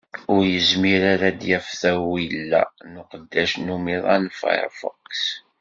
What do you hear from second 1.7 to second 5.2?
tawila n uqeddac n umiḍan Firefox.